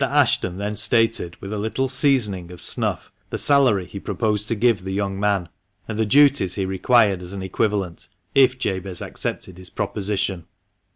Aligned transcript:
Ashton 0.03 0.57
then 0.57 0.75
stated, 0.77 1.37
with 1.41 1.53
a 1.53 1.59
little 1.59 1.87
seasoning 1.87 2.49
of 2.51 2.59
snuff, 2.59 3.11
the 3.29 3.37
salary 3.37 3.85
he 3.85 3.99
proposed 3.99 4.47
to 4.47 4.55
give 4.55 4.83
the 4.83 4.93
young 4.93 5.19
man, 5.19 5.47
and 5.87 5.99
the 5.99 6.07
duties 6.07 6.55
he 6.55 6.65
required 6.65 7.21
as 7.21 7.33
an 7.33 7.43
equivalent, 7.43 8.07
if 8.33 8.57
Jabez 8.57 9.03
accepted 9.03 9.59
his 9.59 9.69
proposition. 9.69 10.47